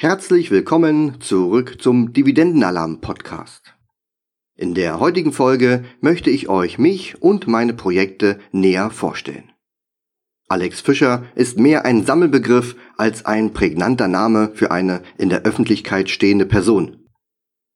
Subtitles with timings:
[0.00, 3.74] Herzlich willkommen zurück zum Dividendenalarm Podcast.
[4.54, 9.50] In der heutigen Folge möchte ich euch mich und meine Projekte näher vorstellen.
[10.46, 16.10] Alex Fischer ist mehr ein Sammelbegriff als ein prägnanter Name für eine in der Öffentlichkeit
[16.10, 17.08] stehende Person.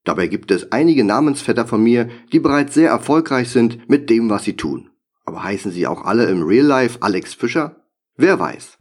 [0.04, 4.45] Dabei gibt es einige Namensvetter von mir, die bereits sehr erfolgreich sind mit dem, was
[4.45, 4.91] sie tun.
[5.25, 7.84] Aber heißen sie auch alle im Real Life Alex Fischer?
[8.16, 8.79] Wer weiß.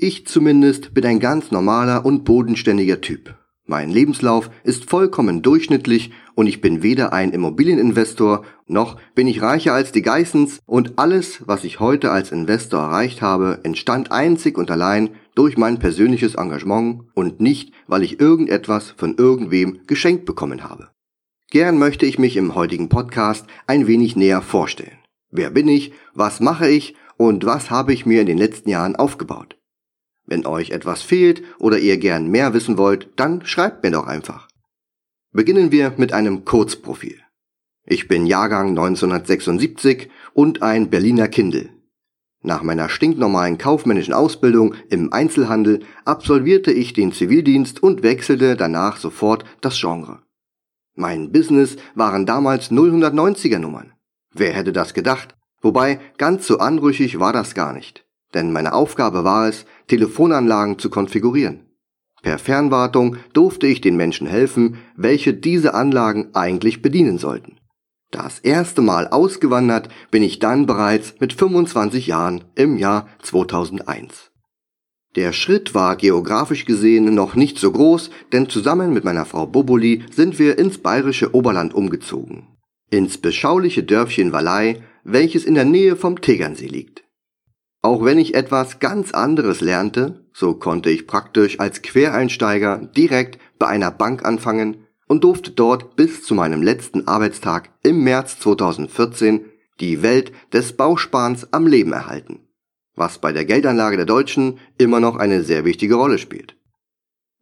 [0.00, 3.34] Ich zumindest bin ein ganz normaler und bodenständiger Typ.
[3.66, 9.74] Mein Lebenslauf ist vollkommen durchschnittlich und ich bin weder ein Immobilieninvestor noch bin ich reicher
[9.74, 14.70] als die Geissens und alles, was ich heute als Investor erreicht habe, entstand einzig und
[14.70, 20.90] allein durch mein persönliches Engagement und nicht, weil ich irgendetwas von irgendwem geschenkt bekommen habe.
[21.50, 24.98] Gern möchte ich mich im heutigen Podcast ein wenig näher vorstellen.
[25.32, 25.92] Wer bin ich?
[26.14, 26.94] Was mache ich?
[27.16, 29.57] Und was habe ich mir in den letzten Jahren aufgebaut?
[30.28, 34.46] Wenn euch etwas fehlt oder ihr gern mehr wissen wollt, dann schreibt mir doch einfach.
[35.32, 37.18] Beginnen wir mit einem Kurzprofil.
[37.86, 41.70] Ich bin Jahrgang 1976 und ein Berliner Kindel.
[42.42, 49.46] Nach meiner stinknormalen kaufmännischen Ausbildung im Einzelhandel absolvierte ich den Zivildienst und wechselte danach sofort
[49.62, 50.22] das Genre.
[50.94, 53.94] Mein Business waren damals 090er Nummern.
[54.34, 55.34] Wer hätte das gedacht?
[55.62, 60.90] Wobei ganz so anrüchig war das gar nicht denn meine Aufgabe war es, Telefonanlagen zu
[60.90, 61.66] konfigurieren.
[62.22, 67.58] Per Fernwartung durfte ich den Menschen helfen, welche diese Anlagen eigentlich bedienen sollten.
[68.10, 74.30] Das erste Mal ausgewandert bin ich dann bereits mit 25 Jahren im Jahr 2001.
[75.14, 80.04] Der Schritt war geografisch gesehen noch nicht so groß, denn zusammen mit meiner Frau Boboli
[80.10, 82.46] sind wir ins bayerische Oberland umgezogen.
[82.90, 87.04] Ins beschauliche Dörfchen Wallei, welches in der Nähe vom Tegernsee liegt.
[87.80, 93.68] Auch wenn ich etwas ganz anderes lernte, so konnte ich praktisch als Quereinsteiger direkt bei
[93.68, 99.46] einer Bank anfangen und durfte dort bis zu meinem letzten Arbeitstag im März 2014
[99.80, 102.40] die Welt des Bauspans am Leben erhalten,
[102.96, 106.56] was bei der Geldanlage der Deutschen immer noch eine sehr wichtige Rolle spielt.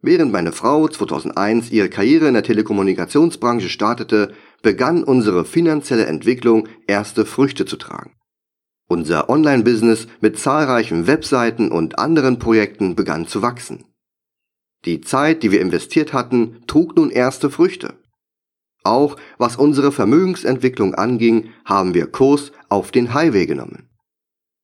[0.01, 7.25] Während meine Frau 2001 ihre Karriere in der Telekommunikationsbranche startete, begann unsere finanzielle Entwicklung erste
[7.25, 8.16] Früchte zu tragen.
[8.87, 13.83] Unser Online-Business mit zahlreichen Webseiten und anderen Projekten begann zu wachsen.
[14.85, 17.95] Die Zeit, die wir investiert hatten, trug nun erste Früchte.
[18.83, 23.89] Auch was unsere Vermögensentwicklung anging, haben wir Kurs auf den Highway genommen.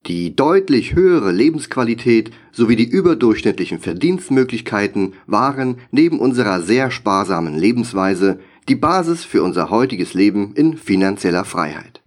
[0.06, 8.76] Die deutlich höhere Lebensqualität sowie die überdurchschnittlichen Verdienstmöglichkeiten waren neben unserer sehr sparsamen Lebensweise die
[8.76, 12.03] Basis für unser heutiges Leben in finanzieller Freiheit.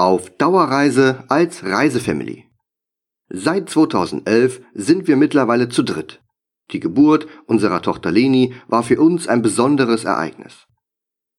[0.00, 2.44] Auf Dauerreise als Reisefamily.
[3.30, 6.22] Seit 2011 sind wir mittlerweile zu dritt.
[6.70, 10.66] Die Geburt unserer Tochter Leni war für uns ein besonderes Ereignis.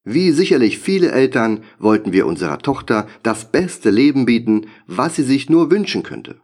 [0.04, 5.50] Wie sicherlich viele Eltern wollten wir unserer Tochter das beste Leben bieten, was sie sich
[5.50, 6.42] nur wünschen könnte.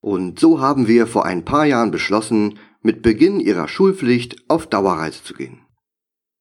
[0.00, 5.24] Und so haben wir vor ein paar Jahren beschlossen, mit Beginn ihrer Schulpflicht auf Dauerreise
[5.24, 5.66] zu gehen.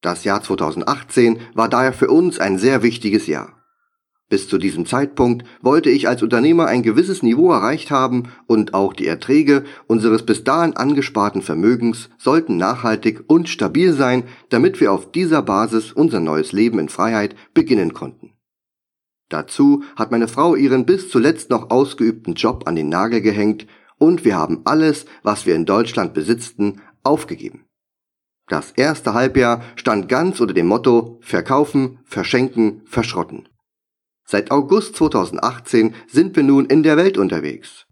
[0.02, 3.61] Das Jahr 2018 war daher für uns ein sehr wichtiges Jahr.
[4.32, 8.94] Bis zu diesem Zeitpunkt wollte ich als Unternehmer ein gewisses Niveau erreicht haben und auch
[8.94, 15.12] die Erträge unseres bis dahin angesparten Vermögens sollten nachhaltig und stabil sein, damit wir auf
[15.12, 18.32] dieser Basis unser neues Leben in Freiheit beginnen konnten.
[19.28, 24.24] Dazu hat meine Frau ihren bis zuletzt noch ausgeübten Job an den Nagel gehängt und
[24.24, 27.66] wir haben alles, was wir in Deutschland besitzten, aufgegeben.
[28.48, 33.50] Das erste Halbjahr stand ganz unter dem Motto Verkaufen, Verschenken, Verschrotten.
[34.32, 37.86] Seit August 2018 sind wir nun in der Welt unterwegs.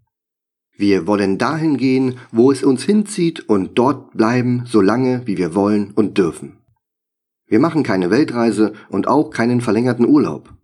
[0.74, 5.54] Wir wollen dahin gehen, wo es uns hinzieht und dort bleiben, so lange wie wir
[5.54, 6.56] wollen und dürfen.
[7.46, 10.54] Wir machen keine Weltreise und auch keinen verlängerten Urlaub.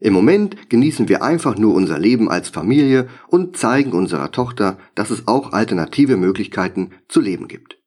[0.00, 5.10] Im Moment genießen wir einfach nur unser Leben als Familie und zeigen unserer Tochter, dass
[5.10, 7.78] es auch alternative Möglichkeiten zu leben gibt.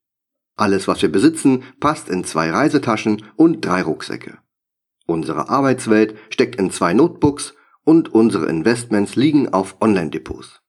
[0.55, 4.37] Alles, was wir besitzen, passt in zwei Reisetaschen und drei Rucksäcke.
[5.11, 7.53] Unsere Arbeitswelt steckt in zwei Notebooks
[7.83, 10.61] und unsere Investments liegen auf Online-Depots.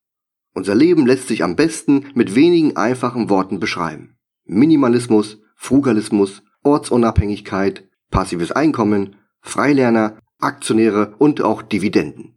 [0.52, 4.16] Unser Leben lässt sich am besten mit wenigen einfachen Worten beschreiben.
[4.44, 12.34] Minimalismus, Frugalismus, Ortsunabhängigkeit, passives Einkommen, Freilerner, Aktionäre und auch Dividenden.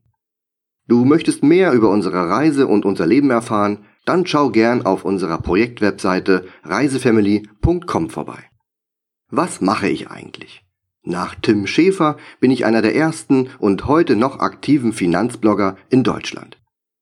[0.87, 5.39] Du möchtest mehr über unsere Reise und unser Leben erfahren, dann schau gern auf unserer
[5.39, 8.43] Projektwebseite reisefamily.com vorbei.
[9.31, 10.64] Was mache ich eigentlich?
[11.07, 16.57] Nach Tim Schäfer bin ich einer der ersten und heute noch aktiven Finanzblogger in Deutschland.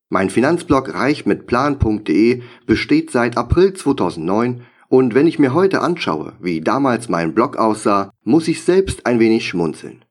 [0.09, 6.33] Mein Finanzblog reich mit plan.de besteht seit April 2009 Und wenn ich mir heute anschaue,
[6.41, 10.03] wie damals mein Blog aussah, muss ich selbst ein wenig schmunzeln.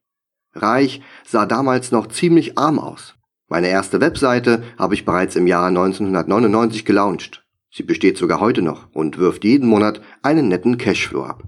[0.54, 3.14] Reich sah damals noch ziemlich arm aus.
[3.48, 7.44] Meine erste Webseite habe ich bereits im Jahr 1999 gelauncht.
[7.70, 11.44] Sie besteht sogar heute noch und wirft jeden Monat einen netten Cashflow ab.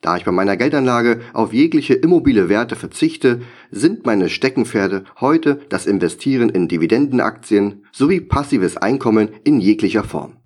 [0.00, 5.86] Da ich bei meiner Geldanlage auf jegliche immobile Werte verzichte, sind meine Steckenpferde heute das
[5.86, 10.38] Investieren in Dividendenaktien sowie passives Einkommen in jeglicher Form.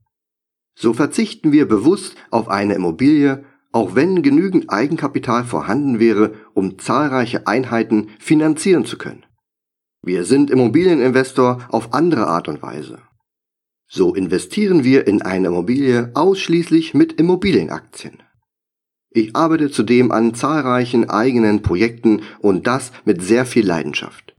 [0.76, 7.46] So verzichten wir bewusst auf eine Immobilie, auch wenn genügend Eigenkapital vorhanden wäre, um zahlreiche
[7.46, 9.24] Einheiten finanzieren zu können.
[10.02, 12.98] Wir sind Immobilieninvestor auf andere Art und Weise.
[13.88, 18.23] So investieren wir in eine Immobilie ausschließlich mit Immobilienaktien.
[19.16, 24.34] Ich arbeite zudem an zahlreichen eigenen Projekten und das mit sehr viel Leidenschaft.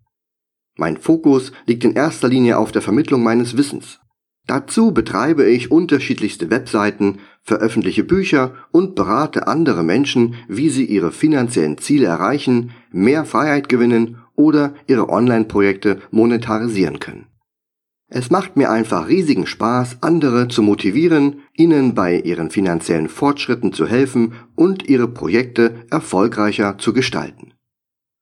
[0.75, 4.01] Mein Fokus liegt in erster Linie auf der Vermittlung meines Wissens.
[4.47, 11.77] Dazu betreibe ich unterschiedlichste Webseiten, veröffentliche Bücher und berate andere Menschen, wie sie ihre finanziellen
[11.77, 17.27] Ziele erreichen, mehr Freiheit gewinnen oder ihre Online-Projekte monetarisieren können.
[18.17, 23.87] Es macht mir einfach riesigen Spaß, andere zu motivieren, ihnen bei ihren finanziellen Fortschritten zu
[23.87, 27.55] helfen und ihre Projekte erfolgreicher zu gestalten.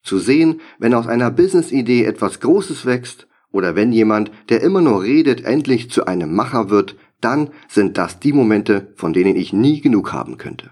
[0.02, 5.04] Zu sehen, wenn aus einer Business-Idee etwas Großes wächst oder wenn jemand, der immer nur
[5.04, 9.80] redet, endlich zu einem Macher wird, dann sind das die Momente, von denen ich nie
[9.80, 10.72] genug haben könnte.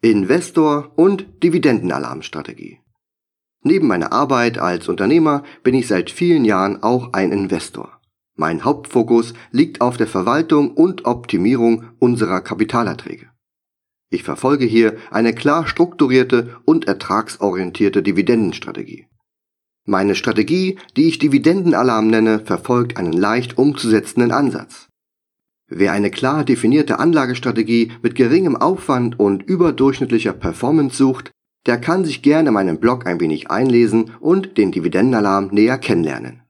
[0.00, 2.78] Investor und Dividendenalarmstrategie.
[3.64, 7.97] Neben meiner Arbeit als Unternehmer bin ich seit vielen Jahren auch ein Investor.
[8.40, 13.26] Mein Hauptfokus liegt auf der Verwaltung und Optimierung unserer Kapitalerträge.
[14.10, 19.08] Ich verfolge hier eine klar strukturierte und ertragsorientierte Dividendenstrategie.
[19.86, 24.86] Meine Strategie, die ich Dividendenalarm nenne, verfolgt einen leicht umzusetzenden Ansatz.
[25.66, 31.32] Wer eine klar definierte Anlagestrategie mit geringem Aufwand und überdurchschnittlicher Performance sucht,
[31.66, 36.44] der kann sich gerne meinen Blog ein wenig einlesen und den Dividendenalarm näher kennenlernen.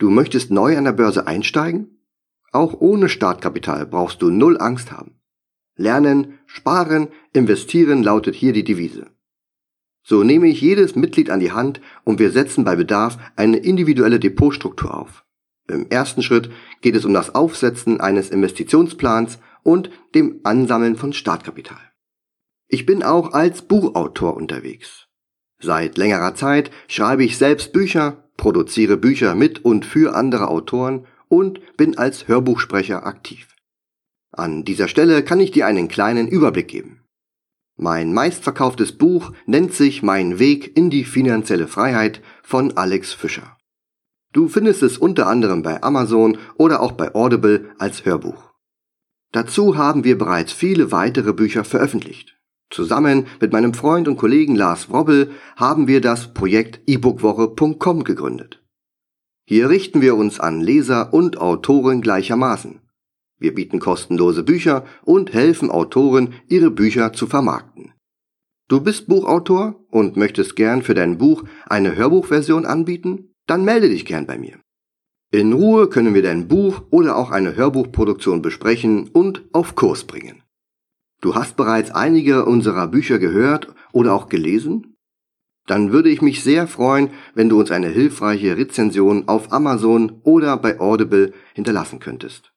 [0.00, 1.98] Du möchtest neu an der Börse einsteigen?
[2.52, 5.20] Auch ohne Startkapital brauchst du null Angst haben.
[5.76, 9.10] Lernen, sparen, investieren lautet hier die Devise.
[10.02, 14.18] So nehme ich jedes Mitglied an die Hand und wir setzen bei Bedarf eine individuelle
[14.18, 15.26] Depotstruktur auf.
[15.68, 16.50] Im ersten Schritt
[16.80, 21.92] geht es um das Aufsetzen eines Investitionsplans und dem Ansammeln von Startkapital.
[22.68, 25.08] Ich bin auch als Buchautor unterwegs.
[25.60, 31.60] Seit längerer Zeit schreibe ich selbst Bücher, produziere Bücher mit und für andere Autoren und
[31.76, 33.46] bin als Hörbuchsprecher aktiv.
[34.32, 37.04] An dieser Stelle kann ich dir einen kleinen Überblick geben.
[37.76, 43.58] Mein meistverkauftes Buch nennt sich Mein Weg in die finanzielle Freiheit von Alex Fischer.
[44.32, 48.54] Du findest es unter anderem bei Amazon oder auch bei Audible als Hörbuch.
[49.32, 52.39] Dazu haben wir bereits viele weitere Bücher veröffentlicht.
[52.70, 58.62] Zusammen mit meinem Freund und Kollegen Lars Wrobbel haben wir das Projekt ebookwoche.com gegründet.
[59.44, 62.78] Hier richten wir uns an Leser und Autoren gleichermaßen.
[63.40, 67.92] Wir bieten kostenlose Bücher und helfen Autoren, ihre Bücher zu vermarkten.
[68.68, 73.34] Du bist Buchautor und möchtest gern für dein Buch eine Hörbuchversion anbieten?
[73.46, 74.60] Dann melde dich gern bei mir.
[75.32, 80.42] In Ruhe können wir dein Buch oder auch eine Hörbuchproduktion besprechen und auf Kurs bringen.
[81.20, 84.96] Du hast bereits einige unserer Bücher gehört oder auch gelesen?
[85.66, 90.56] Dann würde ich mich sehr freuen, wenn du uns eine hilfreiche Rezension auf Amazon oder
[90.56, 92.52] bei Audible hinterlassen könntest.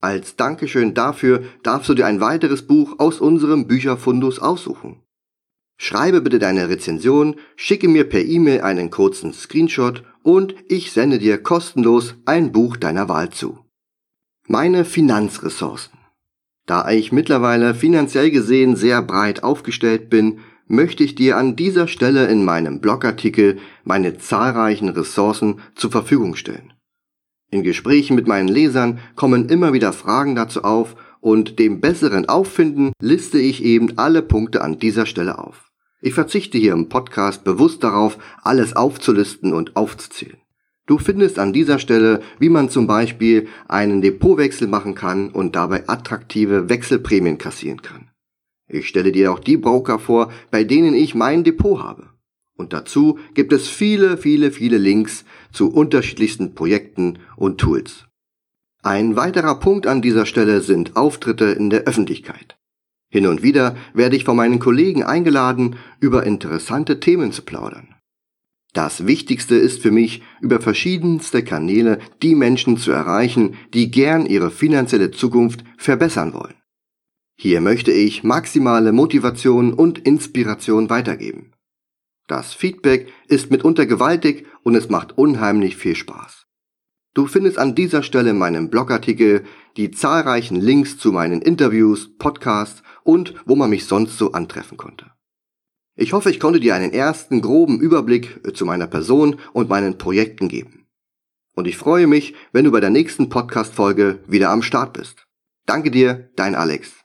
[0.00, 5.00] Als Dankeschön dafür darfst du dir ein weiteres Buch aus unserem Bücherfundus aussuchen.
[5.76, 11.42] Schreibe bitte deine Rezension, schicke mir per E-Mail einen kurzen Screenshot und ich sende dir
[11.42, 13.58] kostenlos ein Buch deiner Wahl zu.
[14.46, 16.03] Meine Finanzressourcen.
[16.66, 22.26] Da ich mittlerweile finanziell gesehen sehr breit aufgestellt bin, möchte ich dir an dieser Stelle
[22.26, 26.72] in meinem Blogartikel meine zahlreichen Ressourcen zur Verfügung stellen.
[27.50, 32.92] In Gesprächen mit meinen Lesern kommen immer wieder Fragen dazu auf und dem besseren Auffinden
[33.00, 35.70] liste ich eben alle Punkte an dieser Stelle auf.
[36.00, 40.36] Ich verzichte hier im Podcast bewusst darauf, alles aufzulisten und aufzuzählen.
[40.86, 45.88] Du findest an dieser Stelle, wie man zum Beispiel einen Depotwechsel machen kann und dabei
[45.88, 48.10] attraktive Wechselprämien kassieren kann.
[48.68, 52.10] Ich stelle dir auch die Broker vor, bei denen ich mein Depot habe.
[52.56, 58.04] Und dazu gibt es viele, viele, viele Links zu unterschiedlichsten Projekten und Tools.
[58.82, 62.56] Ein weiterer Punkt an dieser Stelle sind Auftritte in der Öffentlichkeit.
[63.10, 67.94] Hin und wieder werde ich von meinen Kollegen eingeladen, über interessante Themen zu plaudern.
[68.74, 74.50] Das Wichtigste ist für mich, über verschiedenste Kanäle die Menschen zu erreichen, die gern ihre
[74.50, 76.56] finanzielle Zukunft verbessern wollen.
[77.36, 81.52] Hier möchte ich maximale Motivation und Inspiration weitergeben.
[82.26, 86.46] Das Feedback ist mitunter gewaltig und es macht unheimlich viel Spaß.
[87.14, 89.44] Du findest an dieser Stelle in meinem Blogartikel
[89.76, 95.12] die zahlreichen Links zu meinen Interviews, Podcasts und wo man mich sonst so antreffen konnte.
[95.96, 99.96] Ich hoffe, ich konnte dir einen ersten groben Überblick äh, zu meiner Person und meinen
[99.96, 100.86] Projekten geben.
[101.54, 105.26] Und ich freue mich, wenn du bei der nächsten Podcast-Folge wieder am Start bist.
[105.66, 107.03] Danke dir, dein Alex.